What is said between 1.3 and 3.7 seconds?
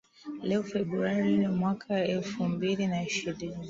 nne mwaka elfumbili na ishirini